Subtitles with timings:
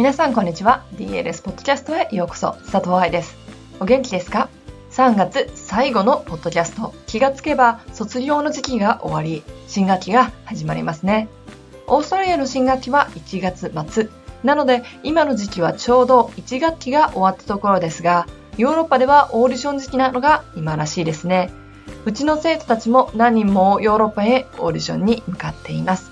[0.00, 0.82] 皆さんこんにちは。
[0.94, 2.52] DLS ポッドキャストへようこそ。
[2.72, 3.36] 佐藤愛です。
[3.80, 4.48] お元気ですか
[4.92, 6.94] ？3月最後のポッドキャスト。
[7.06, 9.42] 気がつけば卒業の時期が終わり。
[9.68, 11.28] 新学期が始まりますね。
[11.86, 14.08] オーストラリアの新学期は1月末。
[14.42, 18.26] なので今の時期はちょうど1学期が終わったところですが
[18.56, 21.52] ヨーロッパではオーディション時期なのが今らしいですね。
[22.06, 26.09] うちの生徒たちも何人もヨーロッパへオーディションに向かっています。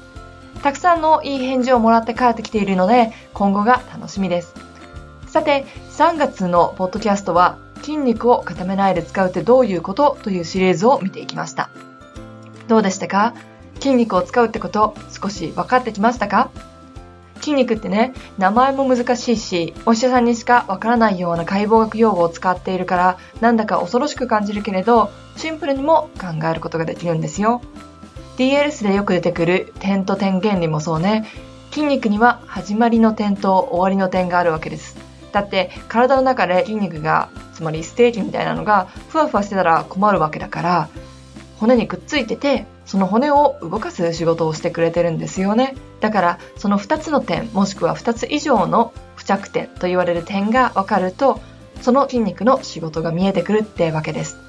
[0.62, 4.54] たくさんのいい返事をもらって帰ってきているので今後が楽しみです。
[5.26, 11.70] さて3月のポッドキャストは筋肉を固めないで使うってどういうことというシリーズを見ていきました。
[12.66, 13.34] どうでしたか？
[13.76, 16.50] 筋肉を使うってこと少し分かってきましたか？
[17.40, 27.62] 筋肉ってね、名前も難しいし、お医者さんにしかわからないような解剖学用語を使っているから、なんだか恐ろしく感じるけれど、シンプルにも考えることができるんですよ。
[28.38, 31.26] DLS でよく出てくる点と点原理もそうね。
[31.72, 34.96] 筋肉には始まりの点と終わりの点があるわけです。
[35.32, 40.88] だって体の中で筋肉が、つまりステーキみたいなのがふわふわしてたら困るわけだから、
[41.58, 45.74] 骨にくっついてて、その骨を動かす仕事をしてくれてるんですよね。
[46.00, 51.40] だからその2つの点もしくは2つ以上の付着点と言われる点が分かると
[51.82, 54.47] その筋肉の仕事が見えてくるってわけです。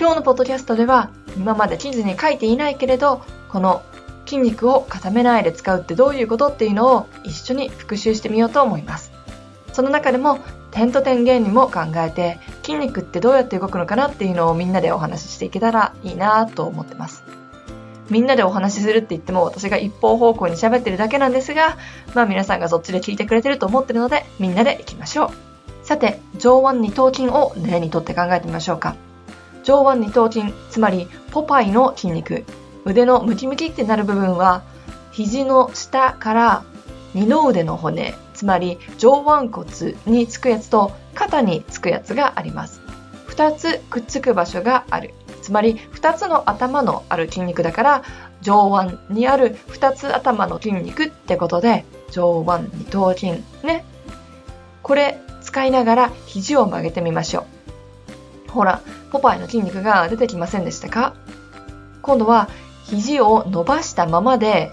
[0.00, 3.20] 今日のポッドキャストでは今まで地図に書いていないけれど
[3.50, 3.82] この
[4.24, 9.12] 筋肉を固めないで使うってどういうことっていうのを一緒に復習してみようと思います。
[9.74, 10.38] その中でも
[10.70, 17.22] 点と点原理も考えて筋肉ってどうやって動くのかなっていうのをみんなでお話ししていけたらいいなと思ってます。
[18.08, 21.76] みんなでお話しするって言っても私が一方方向に喋ってるだけなんですが、
[22.14, 25.30] まあ皆さんがそっちで聞いてくれてると思ってるので、みんなで行きましょう。
[25.86, 28.96] さて、上腕二頭筋を例にとって考えてみましょうか。
[29.62, 32.44] 上腕二頭筋、つまりポパイの筋肉、
[32.84, 34.62] 腕のムキムキってなる部分は、
[35.12, 36.62] 肘の下から
[37.14, 42.80] 二の腕の骨、つまり上腕骨につくやつと肩につくやつがあります。
[43.26, 45.14] 二つくっつく場所がある。
[45.42, 48.02] つまり2つの頭のある筋肉だから
[48.40, 53.32] 上腕にある2つ頭の筋肉ってことで上腕二頭筋
[53.64, 53.84] ね
[54.82, 57.46] これ使いながら肘を曲げてみましょう
[58.50, 58.80] ほら
[59.10, 61.14] ポパイの筋肉が出てきませんでしたか？
[62.02, 62.48] 今度は
[62.84, 64.72] 肘を伸ばしたままで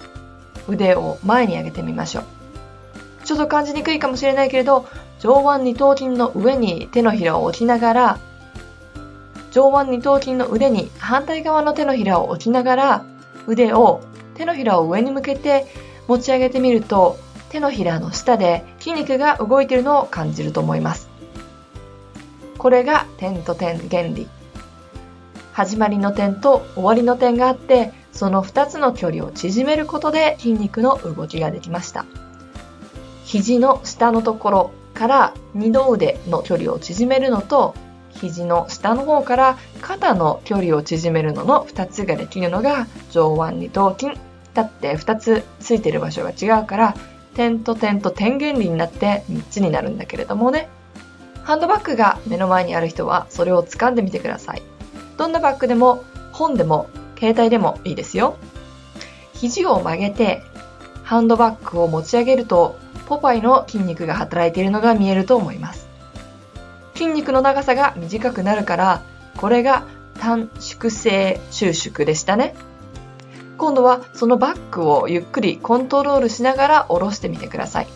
[0.68, 2.24] 腕を前に上げてみましょう
[3.24, 4.88] ちょっと感じにくいかもしれないけれど
[5.20, 8.20] 上腕二頭筋の上に手のひらを置きながら
[9.52, 13.06] 上腕二頭筋の腕に反対側の手のひらを置きながら
[13.48, 14.02] 腕を
[14.36, 15.66] 手のひらを上に向けて
[16.08, 17.18] 持ち上げてみると
[17.50, 21.07] 手のひらの下で筋肉が動いているのを感じると思います。
[22.58, 24.28] これが点と点原理。
[25.54, 32.06] 始まりの点と終わりの点があってその2つの距離を縮めることで筋肉の動きができました。
[33.26, 37.76] 肘の下のところから二の腕の距離を縮めるのと
[38.12, 44.14] 肘の下の方から肩の距離を縮めるのの2つができるのが上腕二頭筋。
[44.54, 46.96] だって2つついてる場所が違うから
[47.36, 50.70] 点と点と点原理になって3つになるんだけれどもね。
[51.48, 54.62] ハンドバッグが目の前にある人はそれを掴んでみてください。
[55.18, 56.04] どんなバッグでも
[56.34, 58.36] 本でも携帯でもいいですよ。
[59.34, 60.44] 肘を曲げて
[61.04, 65.88] ハンドバッグを持ち上げるとポパイの筋肉が働いているのが見えると思います。
[66.96, 69.02] 筋肉の長さが短くなるから、
[69.38, 69.86] これが
[70.20, 72.56] 短縮性収縮でしたね。
[73.58, 77.88] 今度はそのバッグをゆっくりコントロールしながら下ろしてみてください。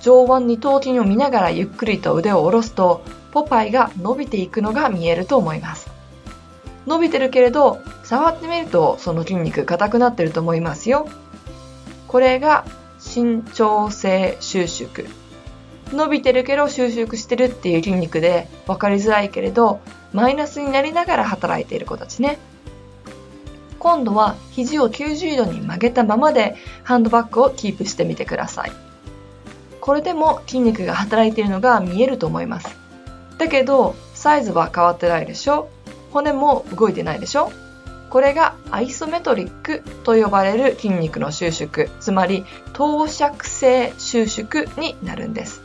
[0.00, 5.90] 上腕二頭筋を見ながらゆっくりと腕を下ろすと、ポパイが伸びていくのが見えると思います。
[6.86, 11.08] 伸びてるけれど、触ってみるとその筋肉硬くなってると思いますよ。
[12.08, 12.64] これが
[12.98, 15.06] 伸長性収縮
[15.92, 19.80] 伸びてるけど収縮してるっていう筋肉で分かりづらいけれど
[20.12, 22.38] マイナスになりながら働いている子たちね
[23.78, 28.72] 今度は肘を90度に曲げたままでハンドバッグをキープしてみてください
[29.88, 32.76] これでも筋肉が働いているのが見えると思います。
[33.38, 35.70] だけどサイズは変わってないでしょ？
[36.10, 37.50] 骨も動いてないでしょ？
[38.10, 41.88] これがアイソメトリックと呼ばれる筋肉の収縮。
[42.00, 42.44] つまり
[42.74, 45.62] 等尺性収縮になるんです。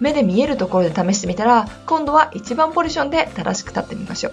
[0.00, 4.32] 目で見えるところで試してみたら、今度は1番ポジションで正しく立ってみましょう。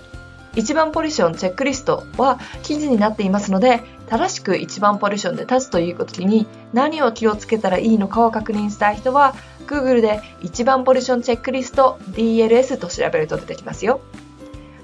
[0.55, 9.33] 1番ポジションチェックリストは記事になっていますので、正しく1番ポジションで立つという時に何を気をつけたらいいのかを確認したい人は、
[9.67, 14.01] Google で1番ポジションチェックリスト DLS と調べると出てきますよ。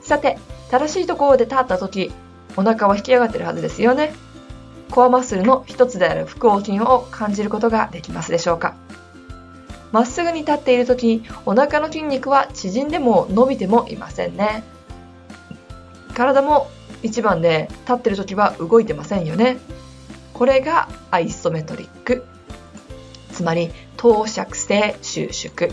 [0.01, 0.39] さて、
[0.69, 2.11] 正しいところで立った時、
[2.57, 4.13] お腹は引き上がってるはずですよね。
[4.91, 8.75] コアマッスルの一つである腹横筋を感じることができますでしょうか
[9.93, 14.63] まっすぐに立っている時お腹の筋肉は縮んでも伸びてもいませんね
[16.13, 16.69] 体も
[17.03, 19.57] 1番で立ってる時は動いてませんよね。
[20.33, 22.25] これがアイソメトリック。
[23.31, 25.71] つまり等尺性収縮。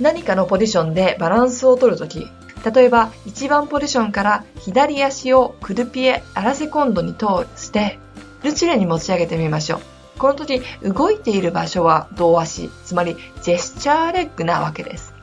[0.00, 2.28] 何かのポジションでバランスを取るとき
[2.72, 7.26] 例えば1番ポジションから左足をクルピエアラセコンドに通
[7.56, 7.98] して
[8.42, 9.80] ルチレに持ち上げてみましょう。
[10.18, 12.70] この時動いている場所は同足。
[12.84, 15.14] つまりジェスチャーレッグなわけです。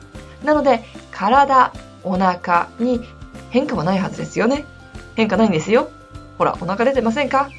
[0.44, 1.72] なので体
[2.02, 3.00] お腹に
[3.50, 4.64] 変化はないはずですよね。
[5.16, 5.88] 変化ないんですよ。
[6.38, 7.50] ほらお腹出てませんか？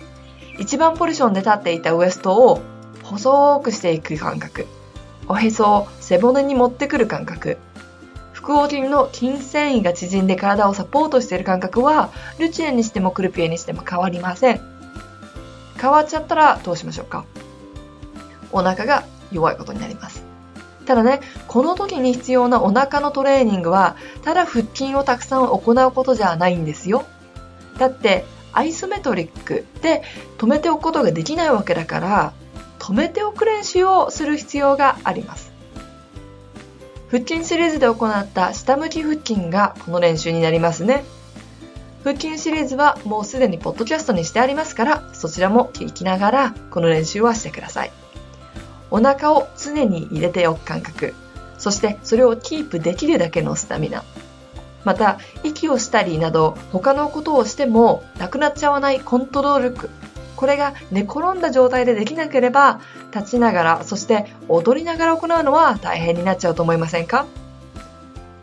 [0.59, 2.61] 一番ポジションで立っていたウエストを
[3.03, 4.67] 細くしていく感覚。
[5.27, 7.57] おへそを背骨に持ってくる感覚。
[8.33, 14.61] 腹横筋の筋繊維が縮んで体をサポートしている感覚はルチエにしてもクルピエにしても変わりません。
[15.79, 17.25] 変わっちゃったらどうしましょうか？
[18.51, 20.23] お腹が弱いことになります。
[20.85, 27.03] ただね、この時に必要なお腹のトレーニングは、ただ腹筋をたくさん行うことじゃないんですよ。
[27.77, 30.03] だって、アイソメトリックで
[30.37, 32.33] 止めておくことができないわけだから、
[32.79, 35.51] 止めておく練習をする必要があります。
[37.09, 41.05] 腹筋シリーズで行った下向き腹筋がこの練習になりますね。
[42.03, 47.91] 腹筋シリーズはもうすでにポッドキャストにしてありますから、そちらも聞きながらこの練習はしてください。
[48.89, 51.13] お腹を常に入れておく感覚、
[51.57, 54.03] そしてそれをキープできるだけのスタミナ。
[54.83, 59.89] また、息をしたりなど他のことをしてもなくなっちゃわないコントロール力。
[60.35, 62.79] これが寝転んだ状態でできなければ、
[63.13, 67.25] 立ちながら、そして踊りながら行うのは大変になっちゃうと思いませんか？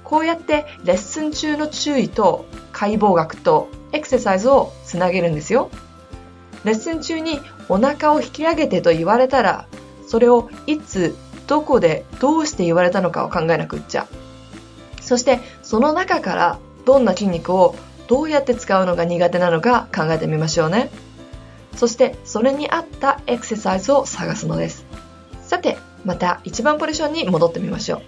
[0.02, 5.70] こうやってレッスン中の注意と解剖学とエクササイズをつなげるんですよ。
[6.64, 9.66] レッスン中にお腹を引き上げてと言われたら、
[10.06, 11.14] それをいつ、
[11.46, 14.06] どこで、どうして言われたのかを考えなくっちゃ。
[15.04, 17.76] そしてその中からどんな筋肉を
[18.08, 20.90] どうやって使うのが苦手なのか考えてみましょうね。
[21.76, 24.84] そしてそれに合ったエクササイズを探すのです。
[25.42, 28.02] さて、また1番ポジションに戻ってみましょう。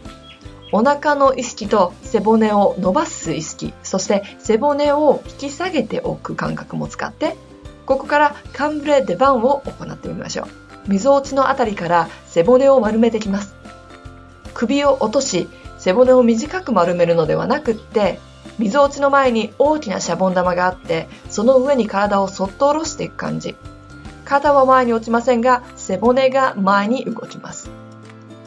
[0.72, 7.36] お腹の意識と背骨を伸ばす意識、そして背骨を引き下げておく感覚も使って、
[7.86, 10.46] ここからカンブレ・デバンを行ってみましょう。
[10.88, 13.54] 溝落ちのあたりから背骨を丸めてきます。
[14.54, 15.48] 首を落とし、
[15.86, 18.18] 背骨を短く丸めるのではなくって、
[18.58, 23.54] 溝落ちの前に大きなシャボン玉があって、その上に体をそっと下ろしていく感じ。
[24.24, 27.70] 肩は前に落ちませんが、背骨が前に動きます。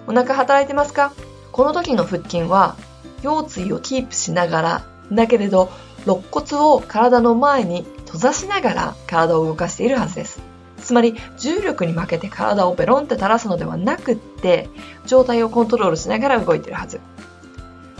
[0.05, 1.13] お腹働いてますか？
[1.53, 2.75] この時の腹筋は、
[3.23, 5.69] 腰椎をキープしながら、だけれど、
[6.05, 10.41] 肋骨を体の前に閉ざしながら体を動かしているはずです。
[10.81, 14.69] つまり重力に負けて体をベロンって垂らすのではなくって
[15.05, 17.01] 状態をコントロールしながら動いているはず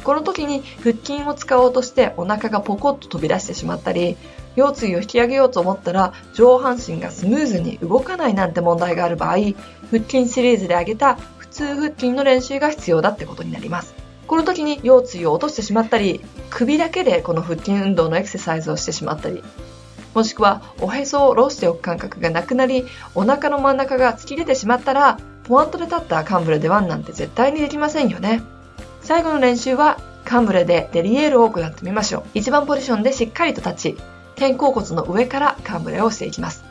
[0.04, 4.18] この時に腹筋を使おうとしてお腹がポコッと飛び出してしまったり
[4.56, 9.38] 腰椎を引き上げようと思ったら上半身がスムーズに動かないなんて問題がある場合
[9.92, 13.96] 腹筋シリーズで挙げた普通腹筋の練習が必要だってことになります。
[14.30, 19.44] この時に腰椎を落としてしまったり首だけでこの腹筋運動のエクササイズをしてしまったり
[20.14, 28.44] もしくはおへそを下ろしておく感覚がなくなりお腹の真ん中が突き出てしまったらポワントで立ったカンブレでワンなんて絶対にできませんよね。
[29.10, 32.38] 最後の練習はカンブレでデリエールを行ってみましょう。
[32.38, 33.98] 1番ポジションでしっかりと立ち
[34.38, 36.64] 肩甲骨の上からカンブレをしていきます。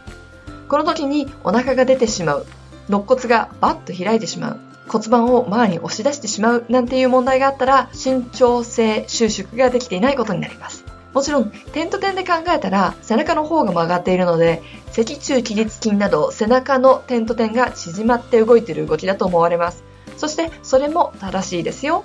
[0.68, 2.46] この時にお腹が出てしまう。
[2.88, 4.60] 肋骨がバッと開いてしまう。
[4.86, 6.64] 骨盤を前に押し出してしまう。
[6.68, 10.84] なんていう問題があったら伸長性収縮ができていないことになります。
[11.14, 19.82] もちろん点と点で考えたら背中の方が曲がっているので脊柱起立筋など背中の点と点が縮まって動いている動きだと思われます。
[20.16, 22.04] そしてそれも正しいですよ。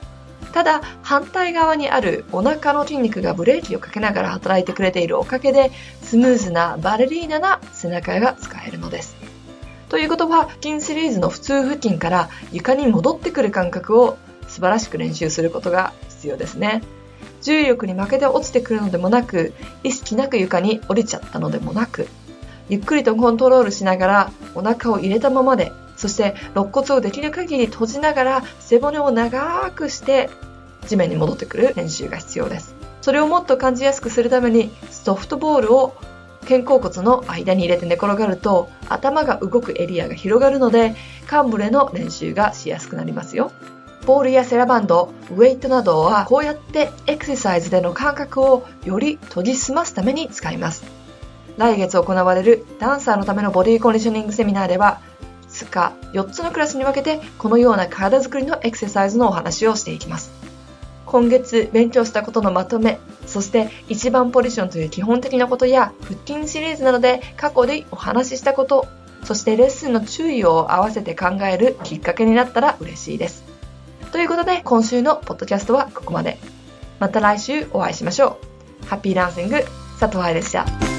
[0.54, 9.16] ただ反対側にあるお腹の筋肉がブレーキをかけながら働いてくれているおかげでスムーズなバレリーナな背中が使えるのです。
[9.90, 14.18] ということは筋シリーズの普通腹筋から床に戻ってくる感覚を
[14.48, 16.84] 素晴らしく練習することが必要ですね。
[17.42, 22.08] 重力に負けて落ちてくるのでもなく意識なく床に降りちゃったのでもなく
[22.70, 25.72] ゆっくりとコントロールしながらお腹を入れたままで
[26.04, 30.30] そして肋骨をできる限り閉じながら背骨を長くして
[30.86, 32.76] 地面に戻ってくる練習が必要です。
[33.00, 35.96] それをもっと感じやすくするためにソフトボールを
[36.42, 40.94] 肩甲骨の間に入れて寝転がると頭が動くエリアが広がるので
[41.26, 43.54] カンブレの練習がしやすくなりますよ。
[44.06, 50.84] ボールやセラバンド、ウェイトなどはこうやってエクササイズでの感覚をより研ぎ澄ますために使います。
[51.56, 55.00] 来月行われるダンサーのためのボディコンディショニングセミナーでは
[55.54, 60.32] つか4つのクラスに分けてこのような体づくりのエクササイズのお話をしていきます。
[61.06, 68.88] 今月勉強したことのまとめ、そして一番ポジションという基本的なことや腹筋シリーズなどで過去でお話ししたこと、
[69.24, 73.44] そしてレッスンの注意を合わせて考えるきっかけになったら嬉しいです。
[74.12, 76.38] ということで今週のポッドキャストはここまで。
[77.00, 78.38] また来週お会いしましょ
[78.84, 78.88] う。
[78.88, 79.64] ハッピーダンシング、
[80.00, 80.93] 佐藤愛でした。